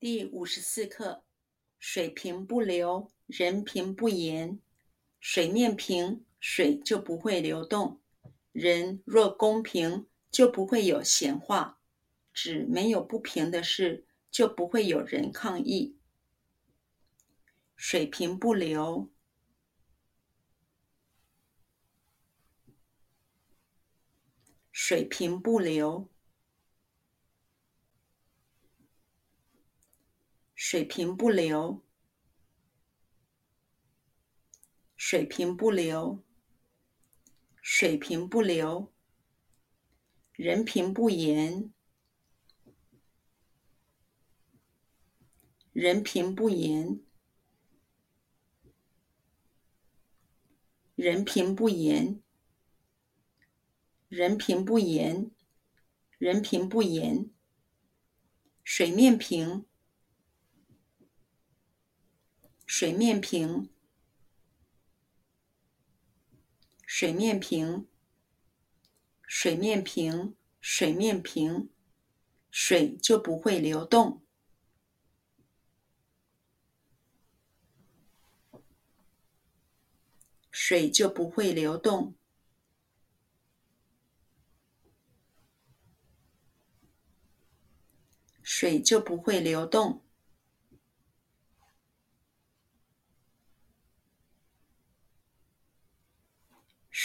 [0.00, 1.26] 第五十四课：
[1.78, 4.58] 水平不流，人平不言。
[5.18, 8.00] 水面平，水就不会流动；
[8.50, 11.78] 人若公平，就不会有闲话。
[12.32, 15.98] 指没有不平的事，就不会有人抗议。
[17.76, 19.12] 水平不流，
[24.72, 26.08] 水平不流。
[30.70, 31.82] 水平不流，
[34.96, 36.22] 水平不流，
[37.60, 38.92] 水平不流。
[40.34, 41.74] 人平不言，
[45.72, 47.00] 人平不言，
[50.94, 52.22] 人平不言，
[54.08, 55.32] 人平不言，
[56.18, 57.28] 人平不言。
[58.62, 59.66] 水面平。
[62.72, 63.68] 水面平，
[66.86, 67.88] 水面平，
[69.26, 71.68] 水面平，水面平，
[72.48, 74.22] 水就不会流动，
[80.52, 82.14] 水就不会流动，
[88.44, 90.04] 水就不会流动。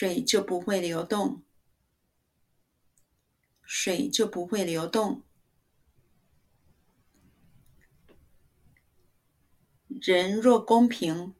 [0.00, 1.42] 水就不会流动，
[3.60, 5.22] 水就不会流动。
[9.88, 11.34] 人若公平，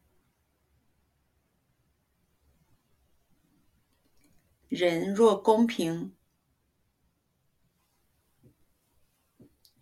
[4.68, 6.14] 人若公平，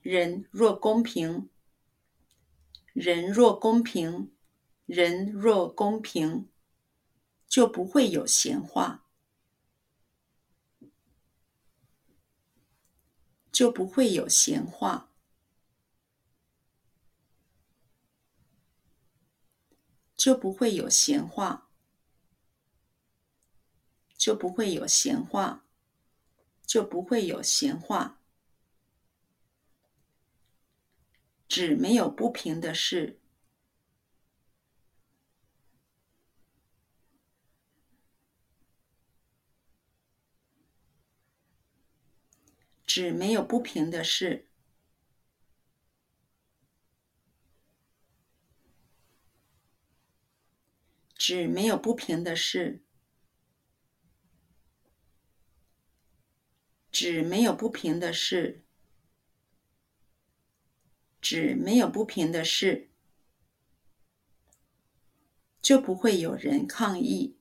[0.03, 1.51] 人若公平，
[2.93, 4.31] 人若公平，
[4.87, 6.49] 人若公平。
[7.49, 9.05] 就不会有闲话，
[13.51, 15.09] 就不会有闲话，
[20.15, 21.69] 就不会有闲话，
[24.17, 25.65] 就不会有闲话，
[26.67, 28.21] 就不会有闲话。
[31.49, 33.19] 纸没有不平的事。
[42.99, 44.49] 指没有不平的事，
[51.17, 52.83] 指没有不平的事，
[56.91, 58.65] 指没有不平的事，
[61.21, 62.91] 指没有不平的事，
[65.63, 67.38] 就不会有人抗议。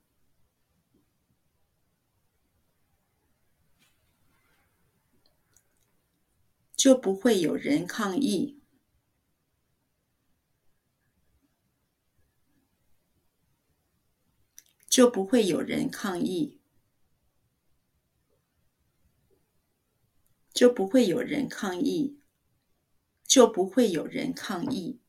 [6.87, 8.61] 就不会有人抗议，
[14.87, 16.61] 就不会有人抗议，
[20.53, 22.21] 就不会有人抗议，
[23.25, 25.01] 就不会有人抗议。